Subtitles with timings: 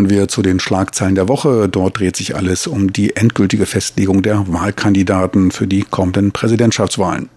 [0.00, 1.68] kommen wir zu den Schlagzeilen der Woche.
[1.68, 7.28] Dort dreht sich alles um die endgültige Festlegung der Wahlkandidaten für die kommenden Präsidentschaftswahlen.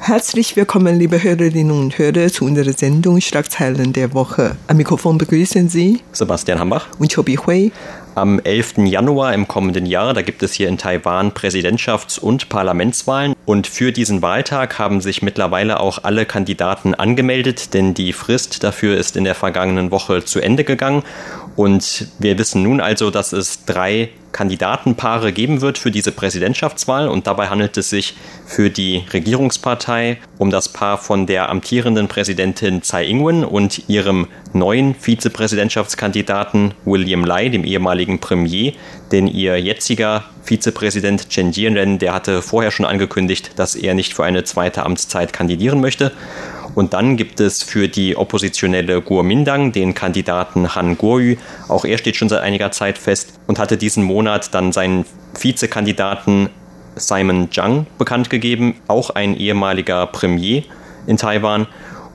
[0.00, 4.56] Herzlich willkommen, liebe Hörerinnen und Hörer, zu unserer Sendung Schlagzeilen der Woche.
[4.66, 7.72] Am Mikrofon begrüßen Sie Sebastian Hambach und Chobi Hui.
[8.14, 8.74] Am 11.
[8.88, 13.34] Januar im kommenden Jahr, da gibt es hier in Taiwan Präsidentschafts- und Parlamentswahlen.
[13.46, 18.98] Und für diesen Wahltag haben sich mittlerweile auch alle Kandidaten angemeldet, denn die Frist dafür
[18.98, 21.04] ist in der vergangenen Woche zu Ende gegangen.
[21.56, 27.08] Und wir wissen nun also, dass es drei Kandidatenpaare geben wird für diese Präsidentschaftswahl.
[27.08, 28.14] Und dabei handelt es sich
[28.46, 34.94] für die Regierungspartei um das Paar von der amtierenden Präsidentin Tsai Ing-wen und ihrem neuen
[34.94, 38.72] Vizepräsidentschaftskandidaten William Lai, dem ehemaligen Premier,
[39.12, 44.24] denn ihr jetziger Vizepräsident Chen Jianren, der hatte vorher schon angekündigt, dass er nicht für
[44.24, 46.12] eine zweite Amtszeit kandidieren möchte.
[46.74, 51.36] Und dann gibt es für die oppositionelle Guomindang den Kandidaten Han Guoyu.
[51.68, 55.04] Auch er steht schon seit einiger Zeit fest und hatte diesen Monat dann seinen
[55.38, 56.48] Vizekandidaten
[56.96, 60.62] Simon Zhang bekannt gegeben, auch ein ehemaliger Premier
[61.06, 61.66] in Taiwan.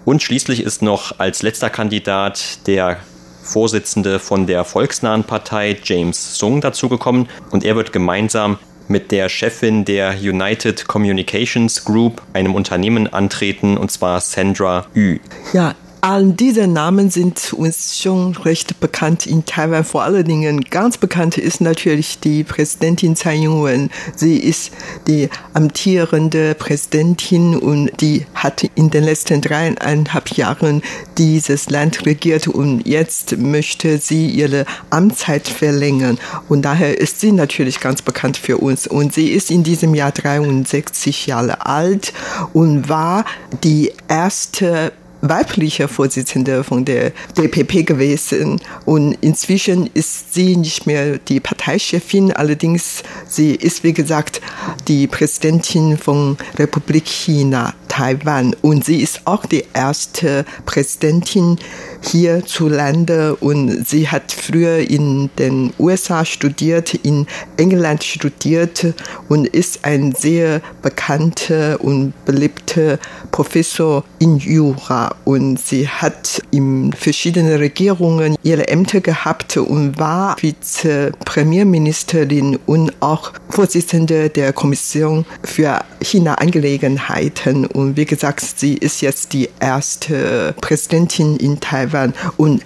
[0.05, 2.97] Und schließlich ist noch als letzter Kandidat der
[3.43, 9.85] Vorsitzende von der volksnahen Partei James Sung dazugekommen und er wird gemeinsam mit der Chefin
[9.85, 15.17] der United Communications Group, einem Unternehmen, antreten, und zwar Sandra Yu.
[15.53, 19.83] Ja, All diese Namen sind uns schon recht bekannt in Taiwan.
[19.83, 23.89] Vor allen Dingen ganz bekannt ist natürlich die Präsidentin Tsai Ing-wen.
[24.15, 24.71] Sie ist
[25.07, 30.83] die amtierende Präsidentin und die hat in den letzten dreieinhalb Jahren
[31.17, 36.19] dieses Land regiert und jetzt möchte sie ihre Amtszeit verlängern.
[36.47, 38.85] Und daher ist sie natürlich ganz bekannt für uns.
[38.85, 42.13] Und sie ist in diesem Jahr 63 Jahre alt
[42.53, 43.25] und war
[43.63, 44.91] die erste
[45.29, 48.61] weibliche Vorsitzende von der DPP gewesen.
[48.85, 54.41] Und inzwischen ist sie nicht mehr die Parteichefin, allerdings sie ist wie gesagt
[54.87, 58.55] die Präsidentin von Republik China, Taiwan.
[58.61, 61.57] Und sie ist auch die erste Präsidentin
[62.01, 67.27] hierzulande und sie hat früher in den USA studiert, in
[67.57, 68.93] England studiert
[69.29, 72.99] und ist ein sehr bekannter und beliebter
[73.31, 82.59] Professor in Jura und sie hat in verschiedenen Regierungen ihre Ämter gehabt und war Vizepremierministerin
[82.65, 87.65] und auch Vorsitzende der Kommission für China-Angelegenheiten.
[87.65, 92.13] Und wie gesagt, sie ist jetzt die erste Präsidentin in Taiwan.
[92.37, 92.63] Und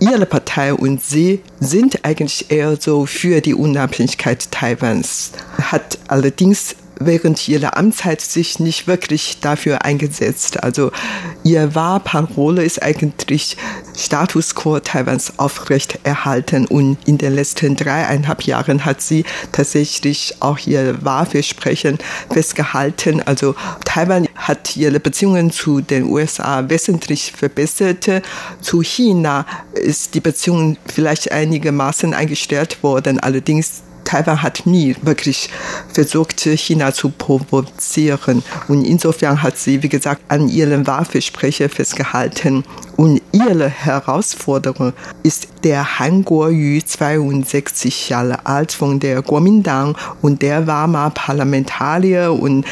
[0.00, 7.48] ihre Partei und sie sind eigentlich eher so für die Unabhängigkeit Taiwans, hat allerdings während
[7.48, 10.62] ihrer Amtszeit sich nicht wirklich dafür eingesetzt.
[10.62, 10.90] Also
[11.44, 13.56] ihr Wahlparole ist eigentlich
[13.96, 20.58] Status quo Taiwans aufrecht erhalten und in den letzten dreieinhalb Jahren hat sie tatsächlich auch
[20.66, 21.98] ihr Wahlversprechen
[22.30, 23.22] festgehalten.
[23.22, 23.54] Also
[23.84, 28.08] Taiwan hat ihre Beziehungen zu den USA wesentlich verbessert.
[28.60, 33.20] Zu China ist die Beziehung vielleicht einigermaßen eingestellt worden.
[33.20, 35.50] Allerdings Taiwan hat nie wirklich
[35.92, 38.42] versucht, China zu provozieren.
[38.66, 42.64] Und insofern hat sie, wie gesagt, an ihren Wahlversprechen festgehalten.
[42.96, 49.94] Und ihre Herausforderung ist der Han Kuo-yu, 62 Jahre alt, von der Kuomintang.
[50.22, 52.64] Und der war mal Parlamentarier und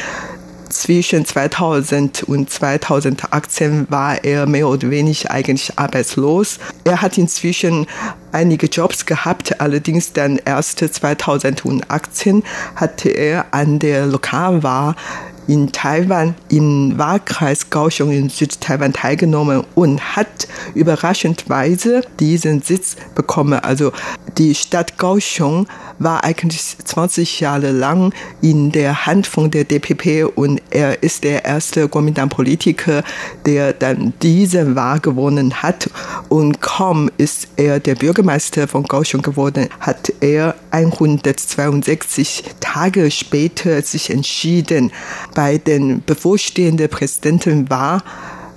[0.77, 6.59] zwischen 2000 und 2018 war er mehr oder weniger eigentlich arbeitslos.
[6.83, 7.87] Er hat inzwischen
[8.31, 12.43] einige Jobs gehabt, allerdings dann erst 2018
[12.75, 14.95] hatte er an der Lokalwahl
[15.47, 23.59] in Taiwan im Wahlkreis Kaohsiung in Südtaiwan teilgenommen und hat überraschendweise diesen Sitz bekommen.
[23.59, 23.91] Also
[24.37, 25.67] die Stadt Kaohsiung
[25.99, 31.45] war eigentlich 20 Jahre lang in der Hand von der DPP und er ist der
[31.45, 33.03] erste Kuomintang-Politiker,
[33.45, 35.89] der dann diese Wahl gewonnen hat.
[36.29, 44.09] Und kaum ist er der Bürgermeister von Kaohsiung geworden, hat er 162 Tage später sich
[44.09, 44.91] entschieden,
[45.37, 48.01] bei den bevorstehenden Präsidentenwahl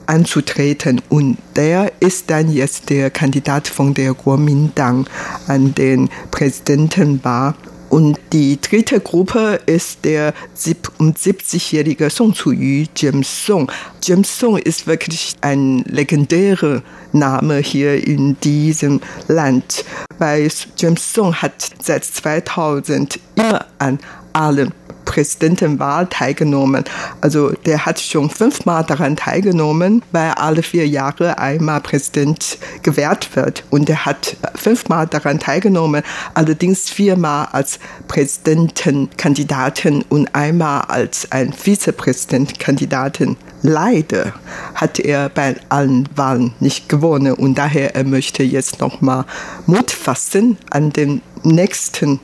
[0.06, 1.02] anzutreten.
[1.10, 5.06] Und der ist dann jetzt der Kandidat von der Kuomintang
[5.46, 7.54] an den Präsidentenwahl.
[7.90, 13.70] Und die dritte Gruppe ist der 70-jährige Song Zu-yu, James Song.
[14.02, 16.82] James Song ist wirklich ein legendärer
[17.12, 19.84] Name hier in diesem Land,
[20.16, 20.48] weil
[20.78, 23.98] James Song hat seit 2000 immer an
[24.32, 24.72] allen
[25.10, 26.84] Präsidentenwahl teilgenommen.
[27.20, 33.64] Also der hat schon fünfmal daran teilgenommen, weil alle vier Jahre einmal Präsident gewählt wird.
[33.70, 36.04] Und er hat fünfmal daran teilgenommen,
[36.34, 43.36] allerdings viermal als Präsidentenkandidaten und einmal als ein Vizepräsidentkandidaten.
[43.62, 44.32] Leider
[44.76, 49.24] hat er bei allen Wahlen nicht gewonnen und daher er möchte jetzt nochmal
[49.66, 52.20] Mut fassen an den nächsten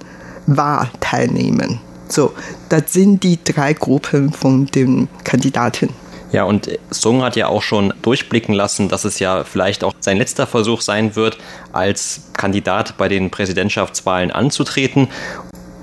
[0.47, 1.81] Wahl teilnehmen.
[2.09, 2.33] So,
[2.69, 5.91] das sind die drei Gruppen von den Kandidaten.
[6.33, 10.19] Ja, und Sung hat ja auch schon durchblicken lassen, dass es ja vielleicht auch sein
[10.19, 11.39] letzter Versuch sein wird,
[11.73, 15.09] als Kandidat bei den Präsidentschaftswahlen anzutreten.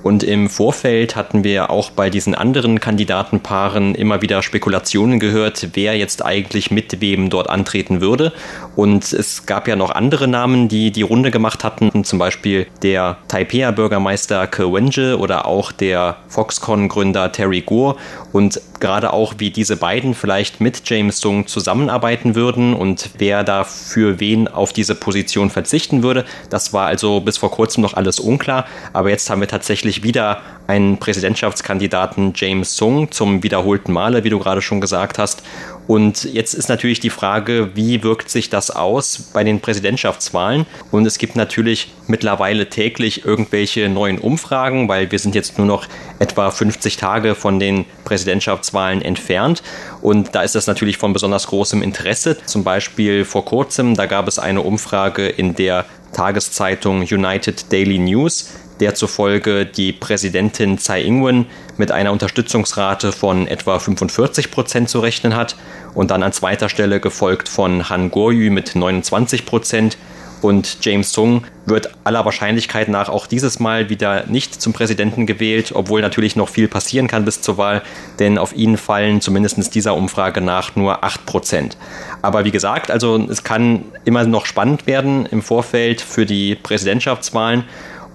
[0.03, 5.97] Und im Vorfeld hatten wir auch bei diesen anderen Kandidatenpaaren immer wieder Spekulationen gehört, wer
[5.97, 8.33] jetzt eigentlich mit wem dort antreten würde.
[8.75, 13.17] Und es gab ja noch andere Namen, die die Runde gemacht hatten, zum Beispiel der
[13.29, 17.95] Taipei-Bürgermeister Ke Wenje oder auch der Foxconn-Gründer Terry Gore.
[18.33, 23.63] Und gerade auch, wie diese beiden vielleicht mit James Sung zusammenarbeiten würden und wer da
[23.63, 28.19] für wen auf diese Position verzichten würde, das war also bis vor kurzem noch alles
[28.19, 28.65] unklar.
[28.91, 34.30] Aber jetzt haben wir tatsächlich natürlich wieder einen Präsidentschaftskandidaten James Sung zum wiederholten Male, wie
[34.30, 35.44] du gerade schon gesagt hast.
[35.88, 40.66] Und jetzt ist natürlich die Frage, wie wirkt sich das aus bei den Präsidentschaftswahlen?
[40.92, 45.86] Und es gibt natürlich mittlerweile täglich irgendwelche neuen Umfragen, weil wir sind jetzt nur noch
[46.19, 49.62] etwa 50 Tage von den Präsidentschaftswahlen entfernt.
[50.01, 52.38] Und da ist das natürlich von besonders großem Interesse.
[52.45, 58.51] Zum Beispiel vor kurzem, da gab es eine Umfrage in der Tageszeitung United Daily News,
[58.80, 61.45] der zufolge die Präsidentin Tsai Ing-wen
[61.77, 65.56] mit einer Unterstützungsrate von etwa 45 Prozent zu rechnen hat
[65.94, 69.98] und dann an zweiter Stelle gefolgt von Han Kuo-yu mit 29 Prozent
[70.44, 75.72] und James Sung wird aller Wahrscheinlichkeit nach auch dieses Mal wieder nicht zum Präsidenten gewählt,
[75.74, 77.81] obwohl natürlich noch viel passieren kann bis zur Wahl,
[78.19, 81.78] denn auf ihn fallen zumindest dieser Umfrage nach nur 8 Prozent.
[82.22, 87.63] Aber wie gesagt, also es kann immer noch spannend werden im Vorfeld für die Präsidentschaftswahlen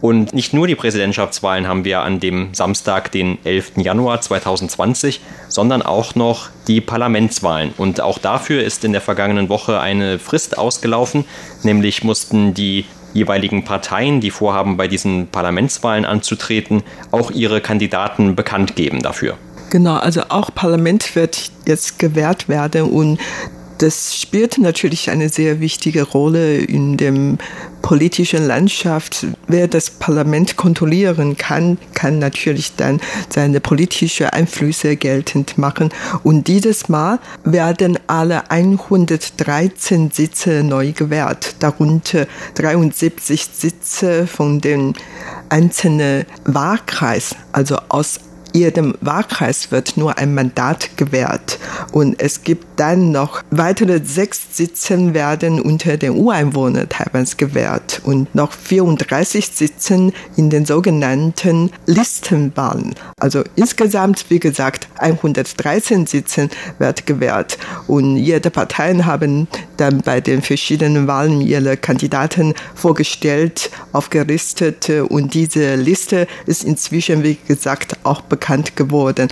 [0.01, 3.73] und nicht nur die Präsidentschaftswahlen haben wir an dem Samstag, den 11.
[3.79, 7.73] Januar 2020, sondern auch noch die Parlamentswahlen.
[7.77, 11.25] Und auch dafür ist in der vergangenen Woche eine Frist ausgelaufen,
[11.65, 12.85] nämlich mussten die
[13.15, 19.37] jeweiligen Parteien, die vorhaben, bei diesen Parlamentswahlen anzutreten, auch ihre Kandidaten bekannt geben dafür.
[19.71, 23.19] Genau, also auch Parlament wird jetzt gewählt werden und
[23.79, 27.39] das spielt natürlich eine sehr wichtige Rolle in dem
[27.81, 29.27] politischen Landschaft.
[29.47, 35.91] Wer das Parlament kontrollieren kann, kann natürlich dann seine politische Einflüsse geltend machen.
[36.25, 44.95] Und dieses Mal werden alle 113 Sitze neu gewählt, darunter 73 Sitze von den
[45.49, 48.21] einzelnen Wahlkreis, also aus
[48.53, 51.59] jedem Wahlkreis wird nur ein Mandat gewährt.
[51.93, 58.35] Und es gibt dann noch weitere sechs Sitzen werden unter den Ureinwohnern Taiwans gewährt und
[58.35, 62.95] noch 34 Sitzen in den sogenannten Listenwahlen.
[63.19, 67.59] Also insgesamt, wie gesagt, 113 Sitzen wird gewährt.
[67.87, 74.89] Und jede Partei haben dann bei den verschiedenen Wahlen ihre Kandidaten vorgestellt, aufgelistet.
[74.91, 79.29] Und diese Liste ist inzwischen, wie gesagt, auch bekannt bekannt geworden.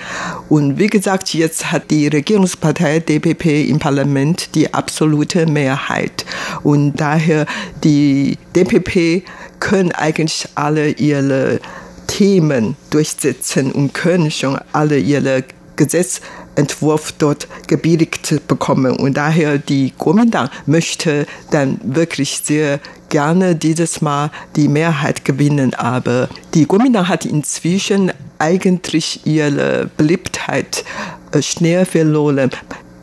[0.49, 6.27] Und wie gesagt, jetzt hat die Regierungspartei DPP im Parlament die absolute Mehrheit.
[6.63, 7.47] Und daher
[7.85, 9.25] die DPP
[9.61, 11.61] können eigentlich alle ihre
[12.09, 15.45] Themen durchsetzen und können schon alle ihre
[15.77, 18.97] Gesetzentwurf dort gebilligt bekommen.
[18.97, 25.75] Und daher die Kuomintang möchte dann wirklich sehr gerne dieses Mal die Mehrheit gewinnen.
[25.75, 30.85] Aber die Kuomintang hat inzwischen eigentlich ihre Beliebtheit
[31.33, 32.51] äh, schnell verloren.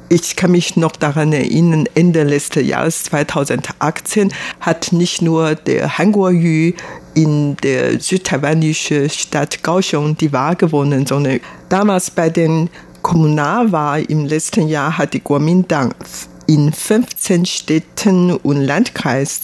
[0.10, 6.12] Ich kann mich noch daran erinnern, Ende letzten Jahres 2018 hat nicht nur der Han
[6.12, 6.74] Kuo-yu
[7.16, 12.70] in der südtaiwanischen Stadt Kaohsiung die Wahl gewonnen, sondern damals bei den
[13.02, 15.96] Kommunalwahlen im letzten Jahr hat die Kuomintang
[16.48, 19.42] in 15 Städten und Landkreis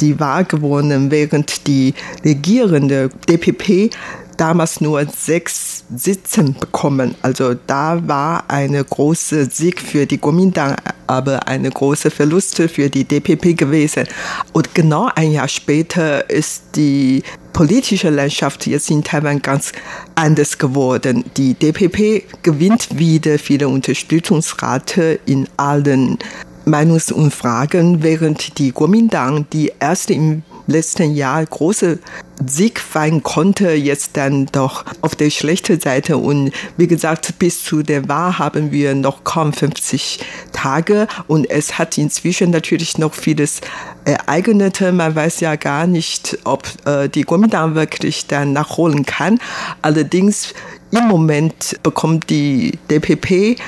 [0.00, 3.90] die Wahl gewonnen, während die regierende DPP
[4.36, 7.14] damals nur sechs Sitzen bekommen.
[7.22, 10.76] Also da war eine große Sieg für die Kuomintang,
[11.06, 14.06] aber eine große Verlust für die DPP gewesen.
[14.52, 19.72] Und genau ein Jahr später ist die politische Landschaft jetzt in Taiwan ganz
[20.14, 21.24] anders geworden.
[21.36, 26.18] Die DPP gewinnt wieder viele Unterstützungsrate in allen
[26.66, 32.00] Meinungsumfragen, während die Kuomintang die erste im letzten Jahr große
[32.44, 36.16] Sieg feiern konnte, jetzt dann doch auf der schlechten Seite.
[36.16, 40.18] Und wie gesagt, bis zu der Wahl haben wir noch kaum 50
[40.52, 41.06] Tage.
[41.28, 43.60] Und es hat inzwischen natürlich noch vieles
[44.04, 44.80] ereignet.
[44.80, 49.38] Man weiß ja gar nicht, ob äh, die Kuomintang wirklich dann nachholen kann.
[49.82, 50.52] Allerdings
[50.90, 53.60] im Moment bekommt die DPP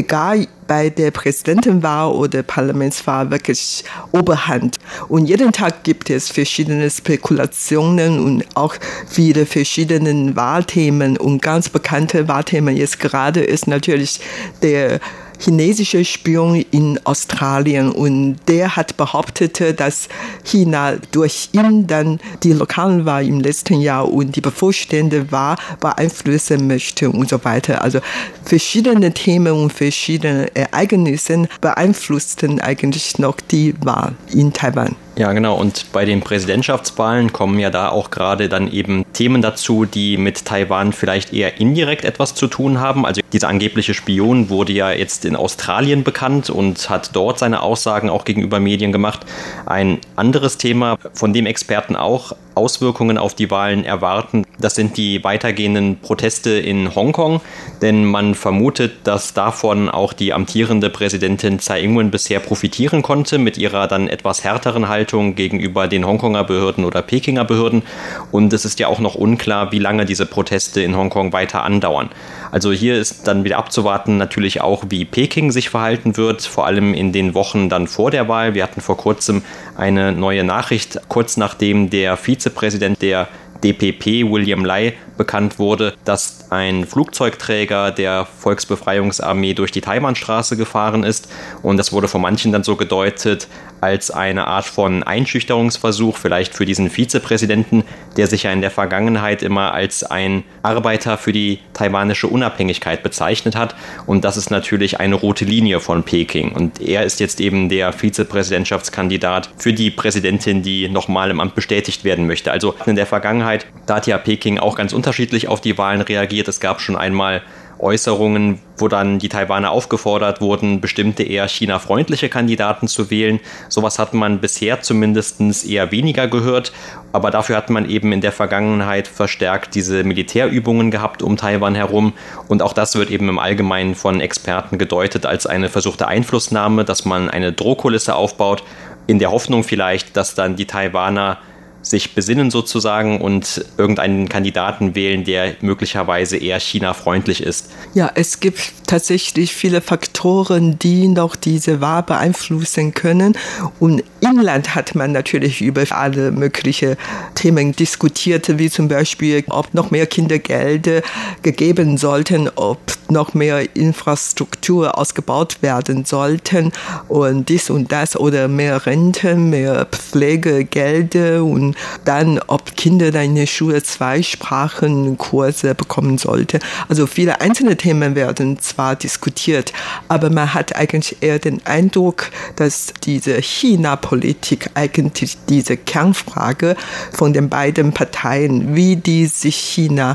[0.00, 4.78] egal bei der Präsidentenwahl oder Parlamentswahl wirklich Oberhand.
[5.08, 8.74] Und jeden Tag gibt es verschiedene Spekulationen und auch
[9.08, 11.16] viele verschiedene Wahlthemen.
[11.16, 14.20] Und ganz bekannte Wahlthemen jetzt gerade ist natürlich
[14.62, 15.00] der
[15.40, 20.08] chinesische Spion in Australien und der hat behauptet, dass
[20.44, 26.66] China durch ihn dann die lokalen Wahl im letzten Jahr und die bevorstehende Wahl beeinflussen
[26.66, 27.82] möchte und so weiter.
[27.82, 28.00] Also
[28.44, 34.96] verschiedene Themen und verschiedene Ereignisse beeinflussten eigentlich noch die Wahl in Taiwan.
[35.20, 35.54] Ja, genau.
[35.54, 40.46] Und bei den Präsidentschaftswahlen kommen ja da auch gerade dann eben Themen dazu, die mit
[40.46, 43.04] Taiwan vielleicht eher indirekt etwas zu tun haben.
[43.04, 48.08] Also dieser angebliche Spion wurde ja jetzt in Australien bekannt und hat dort seine Aussagen
[48.08, 49.26] auch gegenüber Medien gemacht.
[49.66, 55.22] Ein anderes Thema, von dem Experten auch Auswirkungen auf die Wahlen erwarten, das sind die
[55.22, 57.40] weitergehenden Proteste in Hongkong,
[57.80, 63.56] denn man vermutet, dass davon auch die amtierende Präsidentin Tsai Ing-wen bisher profitieren konnte mit
[63.56, 67.82] ihrer dann etwas härteren Haltung gegenüber den Hongkonger Behörden oder Pekinger Behörden
[68.30, 72.10] und es ist ja auch noch unklar, wie lange diese Proteste in Hongkong weiter andauern.
[72.52, 76.94] Also hier ist dann wieder abzuwarten natürlich auch, wie Peking sich verhalten wird, vor allem
[76.94, 78.54] in den Wochen dann vor der Wahl.
[78.54, 79.42] Wir hatten vor kurzem
[79.76, 83.28] eine neue Nachricht, kurz nachdem der Vizepräsident der
[83.62, 91.30] DPP William Lai bekannt wurde, dass ein Flugzeugträger der Volksbefreiungsarmee durch die Taiwanstraße gefahren ist.
[91.62, 93.48] Und das wurde von manchen dann so gedeutet
[93.80, 97.84] als eine Art von Einschüchterungsversuch, vielleicht für diesen Vizepräsidenten,
[98.16, 103.56] der sich ja in der Vergangenheit immer als ein Arbeiter für die taiwanische Unabhängigkeit bezeichnet
[103.56, 103.74] hat.
[104.06, 106.52] Und das ist natürlich eine rote Linie von Peking.
[106.52, 112.04] Und er ist jetzt eben der Vizepräsidentschaftskandidat für die Präsidentin, die nochmal im Amt bestätigt
[112.04, 112.52] werden möchte.
[112.52, 113.49] Also in der Vergangenheit,
[113.86, 116.48] da hat ja Peking auch ganz unterschiedlich auf die Wahlen reagiert.
[116.48, 117.42] Es gab schon einmal
[117.80, 123.40] Äußerungen, wo dann die Taiwaner aufgefordert wurden, bestimmte eher China-freundliche Kandidaten zu wählen.
[123.68, 126.72] Sowas hat man bisher zumindest eher weniger gehört,
[127.12, 132.12] aber dafür hat man eben in der Vergangenheit verstärkt diese Militärübungen gehabt um Taiwan herum
[132.48, 137.04] und auch das wird eben im Allgemeinen von Experten gedeutet als eine versuchte Einflussnahme, dass
[137.04, 138.62] man eine Drohkulisse aufbaut,
[139.06, 141.38] in der Hoffnung vielleicht, dass dann die Taiwaner
[141.82, 147.70] sich besinnen sozusagen und irgendeinen Kandidaten wählen, der möglicherweise eher China-freundlich ist.
[147.94, 153.36] Ja, es gibt tatsächlich viele Faktoren, die noch diese Wahl beeinflussen können.
[153.78, 156.96] Und Inland hat man natürlich über alle möglichen
[157.34, 161.02] Themen diskutiert, wie zum Beispiel, ob noch mehr Kindergelder
[161.42, 166.72] gegeben sollten, ob noch mehr Infrastruktur ausgebaut werden sollten
[167.08, 171.69] und dies und das oder mehr Renten, mehr Pflegegelder und
[172.04, 176.60] dann, ob Kinder in der Schule zwei Sprachenkurse bekommen sollten.
[176.88, 179.72] Also viele einzelne Themen werden zwar diskutiert,
[180.08, 186.76] aber man hat eigentlich eher den Eindruck, dass diese China-Politik eigentlich diese Kernfrage
[187.12, 190.14] von den beiden Parteien, wie die sich China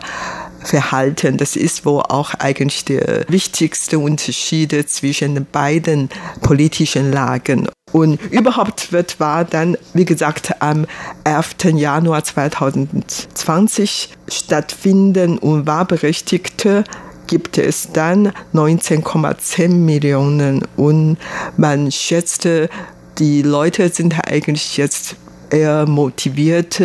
[0.66, 1.38] verhalten.
[1.38, 6.10] Das ist wohl auch eigentlich der wichtigste Unterschied zwischen den beiden
[6.42, 7.70] politischen Lagen.
[7.92, 10.86] Und überhaupt wird war dann, wie gesagt, am
[11.24, 11.76] 11.
[11.76, 16.84] Januar 2020 stattfinden und Wahlberechtigte
[17.28, 21.18] gibt es dann 19,10 Millionen und
[21.58, 22.70] man schätzte,
[23.18, 25.16] die Leute sind eigentlich jetzt
[25.50, 26.82] eher motiviert,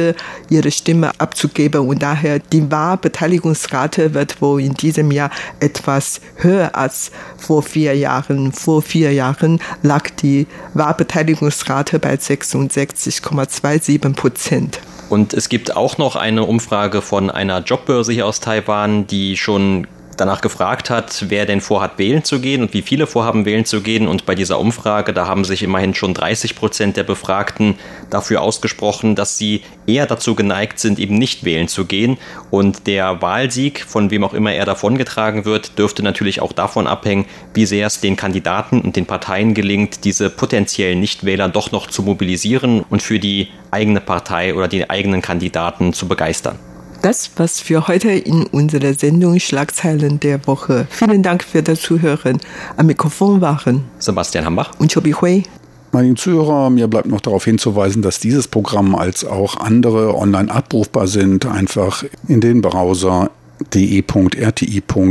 [0.49, 7.11] ihre Stimme abzugeben und daher die Wahlbeteiligungsrate wird wohl in diesem Jahr etwas höher als
[7.37, 8.53] vor vier Jahren.
[8.53, 14.81] Vor vier Jahren lag die Wahlbeteiligungsrate bei 66,27 Prozent.
[15.09, 19.89] Und es gibt auch noch eine Umfrage von einer Jobbörse hier aus Taiwan, die schon
[20.21, 23.81] danach gefragt hat, wer denn vorhat, wählen zu gehen und wie viele vorhaben, wählen zu
[23.81, 24.07] gehen.
[24.07, 27.77] Und bei dieser Umfrage, da haben sich immerhin schon 30 Prozent der Befragten
[28.11, 32.19] dafür ausgesprochen, dass sie eher dazu geneigt sind, eben nicht wählen zu gehen.
[32.51, 37.25] Und der Wahlsieg, von wem auch immer er davongetragen wird, dürfte natürlich auch davon abhängen,
[37.55, 42.03] wie sehr es den Kandidaten und den Parteien gelingt, diese potenziellen Nichtwähler doch noch zu
[42.03, 46.59] mobilisieren und für die eigene Partei oder die eigenen Kandidaten zu begeistern.
[47.03, 50.87] Das was für heute in unserer Sendung Schlagzeilen der Woche.
[50.91, 52.39] Vielen Dank für das Zuhören.
[52.77, 55.45] Am Mikrofon waren Sebastian Hambach und Chobi Hui.
[55.93, 61.07] Meine Zuhörer, mir bleibt noch darauf hinzuweisen, dass dieses Programm als auch andere online abrufbar
[61.07, 61.47] sind.
[61.47, 63.31] Einfach in den Browser
[63.73, 65.11] de.rti.org.tv